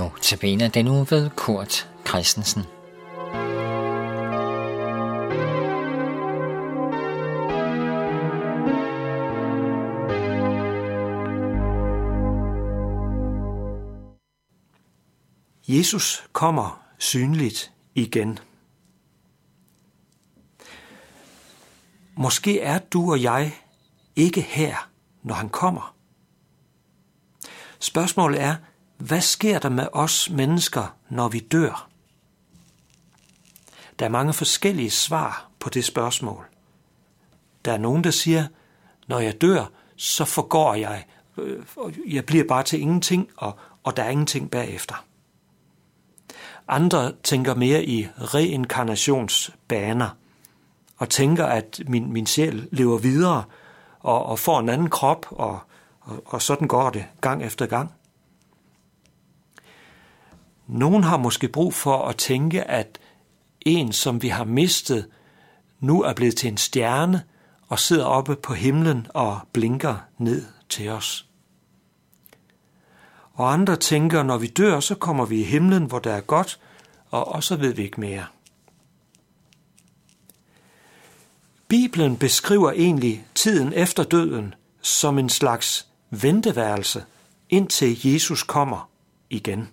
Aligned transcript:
Notabene 0.00 0.68
den 0.68 0.88
uge 0.88 1.06
ved 1.10 1.30
Kurt 1.30 1.90
Christensen. 2.08 2.62
Jesus 15.68 16.24
kommer 16.32 16.82
synligt 16.98 17.72
igen. 17.94 18.38
Måske 22.16 22.60
er 22.60 22.78
du 22.78 23.10
og 23.10 23.22
jeg 23.22 23.52
ikke 24.16 24.40
her, 24.40 24.90
når 25.22 25.34
han 25.34 25.48
kommer. 25.48 25.96
Spørgsmålet 27.80 28.40
er, 28.40 28.56
hvad 29.00 29.20
sker 29.20 29.58
der 29.58 29.68
med 29.68 29.86
os 29.92 30.30
mennesker, 30.30 30.96
når 31.08 31.28
vi 31.28 31.38
dør? 31.38 31.88
Der 33.98 34.04
er 34.04 34.10
mange 34.10 34.32
forskellige 34.32 34.90
svar 34.90 35.48
på 35.58 35.70
det 35.70 35.84
spørgsmål. 35.84 36.46
Der 37.64 37.72
er 37.72 37.78
nogen, 37.78 38.04
der 38.04 38.10
siger, 38.10 38.46
når 39.06 39.18
jeg 39.18 39.40
dør, 39.40 39.70
så 39.96 40.24
forgår 40.24 40.74
jeg. 40.74 41.04
Øh, 41.38 41.64
jeg 42.06 42.26
bliver 42.26 42.44
bare 42.48 42.62
til 42.62 42.80
ingenting, 42.80 43.28
og, 43.36 43.58
og 43.82 43.96
der 43.96 44.02
er 44.02 44.10
ingenting 44.10 44.50
bagefter. 44.50 45.04
Andre 46.68 47.12
tænker 47.22 47.54
mere 47.54 47.84
i 47.84 48.08
reinkarnationsbaner 48.18 50.08
og 50.96 51.08
tænker, 51.08 51.46
at 51.46 51.80
min, 51.86 52.12
min 52.12 52.26
sjæl 52.26 52.68
lever 52.72 52.98
videre 52.98 53.44
og, 54.00 54.26
og 54.26 54.38
får 54.38 54.60
en 54.60 54.68
anden 54.68 54.90
krop, 54.90 55.26
og, 55.30 55.58
og, 56.00 56.22
og 56.26 56.42
sådan 56.42 56.68
går 56.68 56.90
det 56.90 57.04
gang 57.20 57.44
efter 57.44 57.66
gang. 57.66 57.92
Nogen 60.70 61.04
har 61.04 61.16
måske 61.16 61.48
brug 61.48 61.74
for 61.74 62.08
at 62.08 62.16
tænke, 62.16 62.62
at 62.62 62.98
en, 63.60 63.92
som 63.92 64.22
vi 64.22 64.28
har 64.28 64.44
mistet, 64.44 65.08
nu 65.80 66.02
er 66.02 66.12
blevet 66.12 66.36
til 66.36 66.48
en 66.48 66.56
stjerne 66.56 67.22
og 67.68 67.78
sidder 67.78 68.04
oppe 68.04 68.36
på 68.36 68.54
himlen 68.54 69.06
og 69.14 69.40
blinker 69.52 69.96
ned 70.18 70.44
til 70.68 70.88
os. 70.88 71.26
Og 73.32 73.52
andre 73.52 73.76
tænker, 73.76 74.22
når 74.22 74.38
vi 74.38 74.46
dør, 74.46 74.80
så 74.80 74.94
kommer 74.94 75.26
vi 75.26 75.40
i 75.40 75.44
himlen, 75.44 75.84
hvor 75.84 75.98
der 75.98 76.12
er 76.12 76.20
godt, 76.20 76.60
og, 77.10 77.28
og 77.28 77.44
så 77.44 77.56
ved 77.56 77.74
vi 77.74 77.82
ikke 77.82 78.00
mere. 78.00 78.24
Bibelen 81.68 82.16
beskriver 82.16 82.72
egentlig 82.72 83.26
tiden 83.34 83.72
efter 83.72 84.02
døden 84.02 84.54
som 84.80 85.18
en 85.18 85.28
slags 85.28 85.86
venteværelse, 86.10 87.04
indtil 87.48 88.12
Jesus 88.12 88.42
kommer 88.42 88.90
igen. 89.30 89.68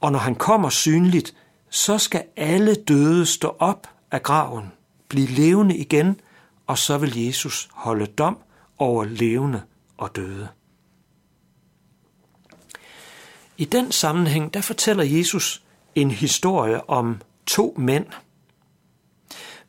Og 0.00 0.12
når 0.12 0.18
han 0.18 0.34
kommer 0.34 0.70
synligt, 0.70 1.34
så 1.70 1.98
skal 1.98 2.24
alle 2.36 2.74
døde 2.74 3.26
stå 3.26 3.56
op 3.58 3.86
af 4.10 4.22
graven, 4.22 4.72
blive 5.08 5.26
levende 5.26 5.76
igen, 5.76 6.20
og 6.66 6.78
så 6.78 6.98
vil 6.98 7.24
Jesus 7.24 7.68
holde 7.72 8.06
dom 8.06 8.38
over 8.78 9.04
levende 9.04 9.62
og 9.96 10.16
døde. 10.16 10.48
I 13.56 13.64
den 13.64 13.92
sammenhæng, 13.92 14.54
der 14.54 14.60
fortæller 14.60 15.04
Jesus 15.04 15.62
en 15.94 16.10
historie 16.10 16.90
om 16.90 17.20
to 17.46 17.74
mænd. 17.78 18.06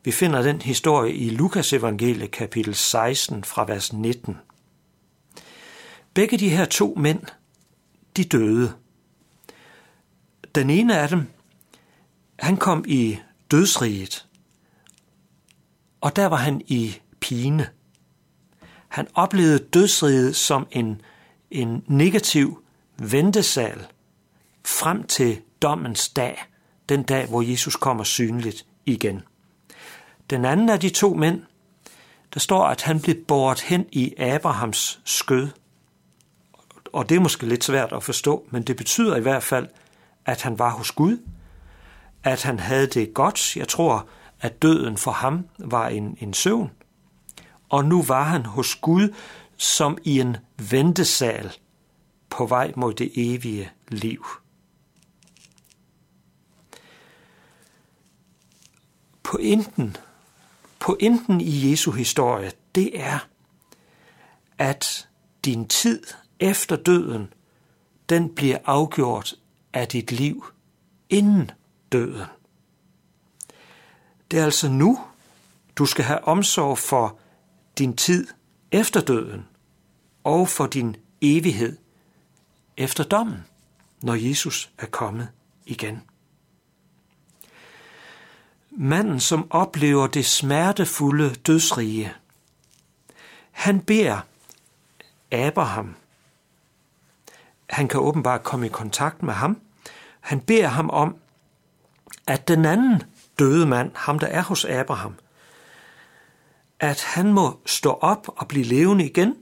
Vi 0.04 0.12
finder 0.12 0.42
den 0.42 0.62
historie 0.62 1.14
i 1.14 1.30
Lukas 1.30 1.72
evangelie 1.72 2.26
kapitel 2.26 2.74
16 2.74 3.44
fra 3.44 3.64
vers 3.64 3.92
19. 3.92 4.36
Begge 6.14 6.38
de 6.38 6.48
her 6.48 6.64
to 6.64 6.94
mænd, 6.96 7.20
de 8.16 8.24
døde. 8.24 8.72
Den 10.54 10.70
ene 10.70 10.98
af 10.98 11.08
dem, 11.08 11.26
han 12.38 12.56
kom 12.56 12.84
i 12.88 13.18
dødsriget, 13.50 14.26
og 16.00 16.16
der 16.16 16.26
var 16.26 16.36
han 16.36 16.62
i 16.66 17.00
pine. 17.20 17.68
Han 18.88 19.08
oplevede 19.14 19.58
dødsriget 19.58 20.36
som 20.36 20.66
en, 20.70 21.00
en 21.50 21.84
negativ 21.86 22.62
ventesal 22.98 23.86
frem 24.64 25.02
til 25.02 25.40
dommens 25.62 26.08
dag, 26.08 26.44
den 26.88 27.02
dag, 27.02 27.26
hvor 27.26 27.42
Jesus 27.42 27.76
kommer 27.76 28.04
synligt 28.04 28.66
igen. 28.86 29.22
Den 30.30 30.44
anden 30.44 30.68
af 30.68 30.80
de 30.80 30.88
to 30.88 31.14
mænd, 31.14 31.42
der 32.34 32.40
står, 32.40 32.64
at 32.64 32.82
han 32.82 33.00
blev 33.00 33.24
båret 33.24 33.60
hen 33.60 33.86
i 33.92 34.14
Abrahams 34.18 35.00
skød. 35.04 35.48
Og 36.92 37.08
det 37.08 37.16
er 37.16 37.20
måske 37.20 37.46
lidt 37.46 37.64
svært 37.64 37.92
at 37.92 38.02
forstå, 38.02 38.46
men 38.50 38.62
det 38.62 38.76
betyder 38.76 39.16
i 39.16 39.20
hvert 39.20 39.42
fald, 39.42 39.68
at 40.26 40.42
han 40.42 40.58
var 40.58 40.70
hos 40.70 40.92
Gud, 40.92 41.18
at 42.24 42.42
han 42.42 42.58
havde 42.58 42.86
det 42.86 43.14
godt. 43.14 43.56
Jeg 43.56 43.68
tror, 43.68 44.08
at 44.40 44.62
døden 44.62 44.96
for 44.96 45.10
ham 45.10 45.48
var 45.58 45.88
en, 45.88 46.16
en 46.20 46.34
søvn. 46.34 46.70
Og 47.68 47.84
nu 47.84 48.02
var 48.02 48.22
han 48.22 48.46
hos 48.46 48.74
Gud 48.74 49.14
som 49.56 49.98
i 50.04 50.20
en 50.20 50.36
ventesal 50.70 51.52
på 52.30 52.46
vej 52.46 52.72
mod 52.76 52.94
det 52.94 53.12
evige 53.16 53.70
liv. 53.88 54.26
Pointen, 59.22 59.96
pointen 60.78 61.40
i 61.40 61.70
Jesu 61.70 61.90
historie, 61.90 62.52
det 62.74 63.00
er, 63.00 63.18
at 64.58 65.08
din 65.44 65.68
tid 65.68 66.02
efter 66.40 66.76
døden, 66.76 67.32
den 68.08 68.34
bliver 68.34 68.58
afgjort 68.64 69.34
af 69.72 69.88
dit 69.88 70.12
liv 70.12 70.44
inden 71.08 71.50
døden. 71.92 72.26
Det 74.30 74.38
er 74.38 74.44
altså 74.44 74.68
nu, 74.68 75.00
du 75.76 75.86
skal 75.86 76.04
have 76.04 76.24
omsorg 76.24 76.78
for 76.78 77.18
din 77.78 77.96
tid 77.96 78.26
efter 78.70 79.00
døden 79.00 79.48
og 80.24 80.48
for 80.48 80.66
din 80.66 80.96
evighed 81.20 81.76
efter 82.76 83.04
dommen, 83.04 83.44
når 84.02 84.14
Jesus 84.14 84.70
er 84.78 84.86
kommet 84.86 85.28
igen. 85.66 86.02
Manden, 88.70 89.20
som 89.20 89.46
oplever 89.50 90.06
det 90.06 90.26
smertefulde 90.26 91.34
dødsrige, 91.34 92.12
han 93.50 93.80
beder 93.80 94.20
Abraham. 95.30 95.96
Han 97.72 97.88
kan 97.88 98.00
åbenbart 98.00 98.42
komme 98.42 98.66
i 98.66 98.68
kontakt 98.68 99.22
med 99.22 99.34
ham. 99.34 99.60
Han 100.20 100.40
beder 100.40 100.68
ham 100.68 100.90
om, 100.90 101.16
at 102.26 102.48
den 102.48 102.64
anden 102.64 103.02
døde 103.38 103.66
mand, 103.66 103.90
ham 103.94 104.18
der 104.18 104.26
er 104.26 104.42
hos 104.42 104.64
Abraham, 104.64 105.14
at 106.80 107.02
han 107.02 107.32
må 107.32 107.60
stå 107.66 107.90
op 107.90 108.28
og 108.36 108.48
blive 108.48 108.64
levende 108.64 109.04
igen, 109.04 109.34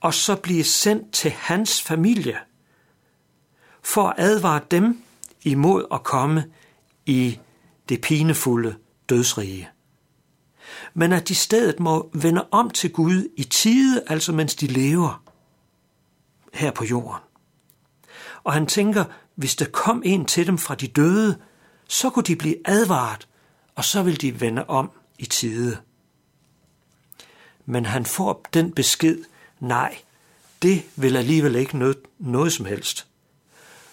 og 0.00 0.14
så 0.14 0.36
blive 0.36 0.64
sendt 0.64 1.12
til 1.12 1.30
hans 1.30 1.82
familie, 1.82 2.38
for 3.82 4.08
at 4.08 4.14
advare 4.18 4.60
dem 4.70 5.02
imod 5.42 5.84
at 5.92 6.02
komme 6.02 6.44
i 7.06 7.38
det 7.88 8.00
pinefulde 8.00 8.76
dødsrige. 9.08 9.68
Men 10.94 11.12
at 11.12 11.28
de 11.28 11.34
stedet 11.34 11.80
må 11.80 12.10
vende 12.12 12.46
om 12.50 12.70
til 12.70 12.92
Gud 12.92 13.28
i 13.36 13.44
tide, 13.44 14.02
altså 14.06 14.32
mens 14.32 14.54
de 14.54 14.66
lever 14.66 15.22
her 16.54 16.70
på 16.70 16.84
jorden. 16.84 17.27
Og 18.48 18.54
han 18.54 18.66
tænker, 18.66 19.04
hvis 19.34 19.56
der 19.56 19.64
kom 19.64 20.02
en 20.04 20.24
til 20.24 20.46
dem 20.46 20.58
fra 20.58 20.74
de 20.74 20.86
døde, 20.88 21.38
så 21.88 22.10
kunne 22.10 22.24
de 22.24 22.36
blive 22.36 22.56
advaret, 22.64 23.28
og 23.74 23.84
så 23.84 24.02
vil 24.02 24.20
de 24.20 24.40
vende 24.40 24.64
om 24.64 24.90
i 25.18 25.26
tide. 25.26 25.78
Men 27.66 27.86
han 27.86 28.06
får 28.06 28.46
den 28.52 28.72
besked, 28.72 29.24
nej, 29.60 29.98
det 30.62 30.82
vil 30.96 31.16
alligevel 31.16 31.56
ikke 31.56 31.78
noget, 31.78 31.98
noget 32.18 32.52
som 32.52 32.66
helst. 32.66 33.06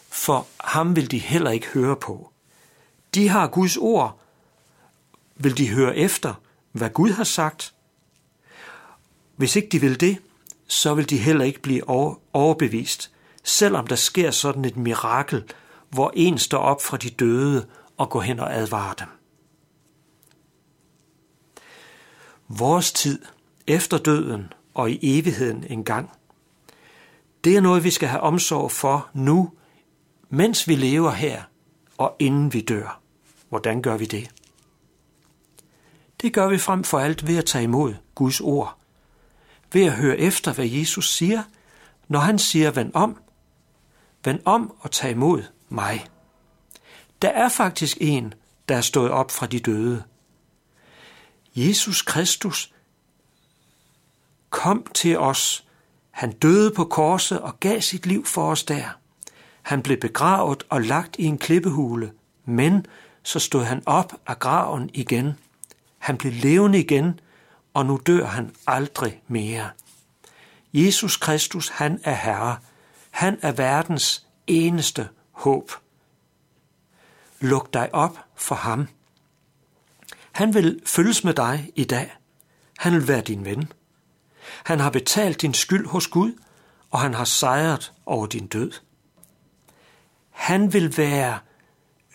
For 0.10 0.48
ham 0.60 0.96
vil 0.96 1.12
de 1.12 1.19
heller 1.19 1.51
ikke 1.51 1.68
høre 1.68 1.96
på. 1.96 2.31
De 3.16 3.28
har 3.28 3.48
Guds 3.48 3.78
ord. 3.78 4.19
Vil 5.36 5.58
de 5.58 5.69
høre 5.69 5.96
efter, 5.96 6.34
hvad 6.72 6.90
Gud 6.90 7.10
har 7.10 7.24
sagt? 7.24 7.74
Hvis 9.36 9.56
ikke 9.56 9.69
de 9.69 9.81
vil 9.81 10.00
det, 10.00 10.18
så 10.68 10.94
vil 10.94 11.10
de 11.10 11.18
heller 11.18 11.46
ikke 11.46 11.62
blive 11.62 11.90
overbevist, 12.34 13.12
selvom 13.46 13.88
der 13.88 13.96
sker 13.96 14.32
sådan 14.32 14.66
et 14.66 14.78
mirakel, 14.78 15.44
hvor 15.90 16.12
en 16.16 16.38
står 16.38 16.58
op 16.58 16.82
fra 16.82 16.98
de 16.98 17.10
døde 17.10 17.68
og 17.98 18.10
går 18.10 18.22
hen 18.22 18.40
og 18.40 18.54
advarer 18.54 18.94
dem. 18.94 19.08
Vores 22.48 22.92
tid 22.92 23.26
efter 23.68 23.98
døden 23.98 24.54
og 24.74 24.92
i 24.92 25.00
evigheden 25.02 25.66
engang, 25.70 26.12
det 27.44 27.58
er 27.58 27.62
noget, 27.62 27.84
vi 27.84 27.92
skal 27.92 28.10
have 28.10 28.22
omsorg 28.22 28.72
for 28.72 29.10
nu, 29.14 29.52
mens 30.30 30.68
vi 30.68 30.76
lever 30.76 31.12
her 31.12 31.44
og 31.98 32.16
inden 32.20 32.54
vi 32.54 32.62
dør. 32.62 33.02
Hvordan 33.50 33.82
gør 33.82 33.98
vi 33.98 34.06
det? 34.06 34.32
Det 36.22 36.34
gør 36.34 36.48
vi 36.48 36.58
frem 36.58 36.84
for 36.84 37.00
alt 37.00 37.28
ved 37.28 37.38
at 37.38 37.46
tage 37.46 37.64
imod 37.64 37.94
Guds 38.16 38.42
ord. 38.42 38.78
Ved 39.74 39.86
at 39.86 39.94
høre 39.94 40.18
efter, 40.18 40.54
hvad 40.54 40.66
Jesus 40.66 41.14
siger, 41.14 41.44
når 42.08 42.20
han 42.20 42.40
siger, 42.40 42.72
vend 42.72 42.92
om. 42.94 43.18
Vend 44.25 44.39
om 44.45 44.74
og 44.80 44.92
tag 44.92 45.12
imod 45.12 45.44
mig. 45.69 46.07
Der 47.22 47.30
er 47.30 47.50
faktisk 47.50 47.98
en, 48.01 48.33
der 48.69 48.77
er 48.77 48.81
stået 48.81 49.12
op 49.12 49.31
fra 49.31 49.45
de 49.45 49.60
døde. 49.60 50.04
Jesus 51.56 52.01
Kristus 52.01 52.74
kom 54.50 54.86
til 54.94 55.19
os. 55.19 55.68
Han 56.12 56.31
døde 56.31 56.72
på 56.72 56.86
korset 56.86 57.42
og 57.42 57.60
gav 57.60 57.81
sit 57.81 58.06
liv 58.06 58.25
for 58.25 58.51
os 58.51 58.63
der. 58.63 58.98
Han 59.62 59.81
blev 59.81 59.98
begravet 59.98 60.63
og 60.69 60.81
lagt 60.81 61.16
i 61.19 61.24
en 61.24 61.38
klippehule, 61.38 62.12
men 62.45 62.86
så 63.24 63.39
stod 63.39 63.63
han 63.63 63.83
op 63.86 64.13
af 64.27 64.39
graven 64.39 64.89
igen. 64.94 65.33
Han 65.98 66.18
blev 66.18 66.33
levende 66.33 66.80
igen, 66.80 67.19
og 67.74 67.86
nu 67.86 68.00
dør 68.06 68.25
han 68.25 68.56
aldrig 68.68 69.22
mere. 69.27 69.69
Jesus 70.74 71.18
Kristus, 71.18 71.69
han 71.69 72.00
er 72.04 72.16
Herre. 72.16 72.57
Han 73.16 73.40
er 73.42 73.52
verdens 73.52 74.28
eneste 74.48 75.10
håb. 75.32 75.72
Luk 77.40 77.74
dig 77.74 77.94
op 77.94 78.20
for 78.36 78.56
ham. 78.56 78.88
Han 80.32 80.54
vil 80.54 80.82
følges 80.86 81.24
med 81.24 81.34
dig 81.34 81.72
i 81.76 81.84
dag. 81.84 82.16
Han 82.78 82.94
vil 82.94 83.08
være 83.08 83.22
din 83.22 83.46
ven. 83.46 83.72
Han 84.64 84.80
har 84.80 84.90
betalt 84.90 85.42
din 85.42 85.54
skyld 85.54 85.88
hos 85.88 86.08
Gud, 86.08 86.34
og 86.92 87.00
han 87.00 87.14
har 87.14 87.24
sejret 87.24 87.94
over 88.06 88.26
din 88.28 88.48
død. 88.48 88.72
Han 90.30 90.74
vil 90.74 90.98
være 90.98 91.40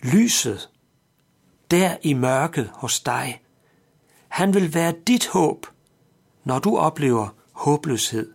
lyset 0.03 0.69
der 1.71 1.97
i 2.01 2.13
mørket 2.13 2.71
hos 2.73 2.99
dig. 2.99 3.41
Han 4.27 4.53
vil 4.53 4.73
være 4.73 4.93
dit 5.07 5.27
håb, 5.27 5.67
når 6.43 6.59
du 6.59 6.77
oplever 6.77 7.29
håbløshed. 7.51 8.33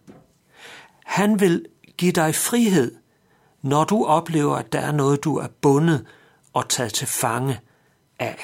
Han 1.05 1.41
vil 1.41 1.67
give 1.99 2.13
dig 2.13 2.35
frihed, 2.35 2.95
når 3.63 3.85
du 3.85 4.05
oplever, 4.05 4.57
at 4.57 4.73
der 4.73 4.81
er 4.81 4.93
noget, 4.93 5.25
du 5.25 5.37
er 5.37 5.49
bundet 5.61 6.07
og 6.53 6.69
taget 6.69 6.93
til 6.93 7.07
fange 7.07 7.61
af. 8.19 8.39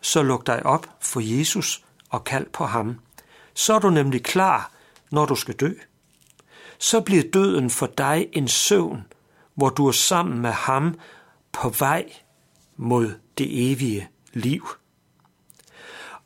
Så 0.00 0.22
luk 0.22 0.46
dig 0.46 0.66
op 0.66 0.86
for 1.00 1.20
Jesus 1.20 1.84
og 2.10 2.24
kald 2.24 2.46
på 2.52 2.64
ham. 2.64 3.00
Så 3.54 3.74
er 3.74 3.78
du 3.78 3.90
nemlig 3.90 4.24
klar, 4.24 4.72
når 5.10 5.26
du 5.26 5.34
skal 5.34 5.54
dø. 5.54 5.72
Så 6.78 7.00
bliver 7.00 7.22
døden 7.32 7.70
for 7.70 7.86
dig 7.86 8.28
en 8.32 8.48
søvn, 8.48 9.06
hvor 9.54 9.68
du 9.68 9.88
er 9.88 9.92
sammen 9.92 10.38
med 10.38 10.50
ham 10.50 10.98
på 11.52 11.68
vej 11.68 12.12
mod 12.76 13.14
det 13.38 13.72
evige 13.72 14.08
liv. 14.32 14.68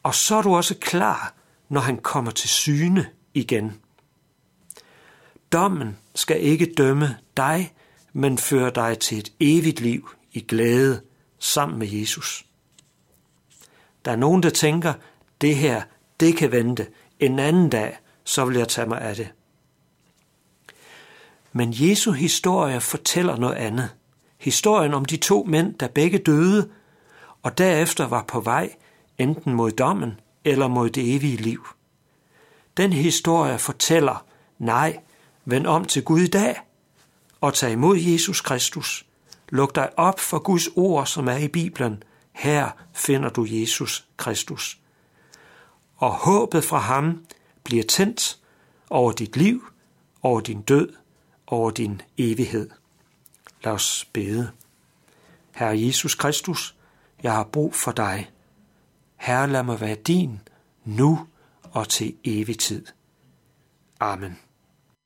Og 0.03 0.15
så 0.15 0.37
er 0.37 0.43
du 0.43 0.57
også 0.57 0.75
klar, 0.81 1.35
når 1.69 1.81
han 1.81 1.97
kommer 1.97 2.31
til 2.31 2.49
syne 2.49 3.11
igen. 3.35 3.81
Dommen 5.53 5.99
skal 6.15 6.43
ikke 6.43 6.75
dømme 6.77 7.17
dig, 7.37 7.75
men 8.13 8.39
føre 8.39 8.71
dig 8.71 8.99
til 8.99 9.19
et 9.19 9.33
evigt 9.41 9.81
liv 9.81 10.11
i 10.33 10.41
glæde 10.41 11.03
sammen 11.39 11.79
med 11.79 11.89
Jesus. 11.89 12.47
Der 14.05 14.13
er 14.13 14.17
nogen, 14.17 14.43
der 14.43 14.51
tænker, 14.51 14.93
det 15.41 15.57
her, 15.57 15.83
det 16.21 16.37
kan 16.37 16.53
vente. 16.53 16.87
En 17.21 17.39
anden 17.39 17.71
dag, 17.71 17.99
så 18.25 18.45
vil 18.45 18.57
jeg 18.57 18.69
tage 18.69 18.89
mig 18.89 19.01
af 19.01 19.17
det. 19.17 19.33
Men 21.53 21.69
Jesu 21.73 22.13
historie 22.13 22.81
fortæller 22.81 23.37
noget 23.37 23.55
andet. 23.55 23.91
Historien 24.39 24.95
om 24.95 25.05
de 25.05 25.17
to 25.17 25.45
mænd, 25.45 25.75
der 25.75 25.89
begge 25.89 26.19
døde, 26.19 26.71
og 27.43 27.59
derefter 27.59 28.07
var 28.07 28.23
på 28.23 28.41
vej 28.41 28.75
enten 29.19 29.55
mod 29.55 29.71
dommen 29.71 30.21
eller 30.45 30.69
mod 30.69 30.91
det 30.91 31.15
evige 31.17 31.37
liv. 31.37 31.67
Den 32.77 32.93
historie 32.93 33.59
fortæller, 33.59 34.25
nej, 34.59 34.99
vend 35.45 35.67
om 35.67 35.85
til 35.85 36.05
Gud 36.05 36.21
i 36.21 36.27
dag 36.27 36.61
og 37.41 37.55
tag 37.55 37.73
imod 37.73 37.99
Jesus 37.99 38.41
Kristus. 38.41 39.07
Luk 39.49 39.75
dig 39.75 39.99
op 39.99 40.21
for 40.21 40.39
Guds 40.39 40.69
ord, 40.77 41.07
som 41.07 41.29
er 41.29 41.37
i 41.37 41.49
Bibelen. 41.49 42.03
Her 42.33 42.71
finder 42.93 43.29
du 43.29 43.47
Jesus 43.49 44.07
Kristus. 44.17 44.79
Og 45.97 46.13
håbet 46.13 46.65
fra 46.65 46.79
ham 46.79 47.25
bliver 47.65 47.85
tændt 47.85 48.39
over 48.91 49.13
dit 49.13 49.37
liv, 49.37 49.65
over 50.23 50.41
din 50.41 50.63
død, 50.63 50.93
over 51.47 51.71
din 51.71 52.03
evighed. 52.19 52.71
Lad 53.65 53.73
os 53.73 54.09
bede. 54.13 54.51
Herre 55.55 55.81
Jesus 55.81 56.15
Kristus, 56.15 56.77
jeg 57.23 57.33
har 57.33 57.45
brug 57.45 57.75
for 57.75 57.93
dig. 57.93 58.31
Herre, 59.17 59.51
lad 59.51 59.63
mig 59.63 59.81
være 59.81 59.95
din, 59.95 60.41
nu 60.85 61.27
og 61.63 61.89
til 61.89 62.17
evig 62.25 62.59
tid. 62.59 62.87
Amen. 64.01 64.39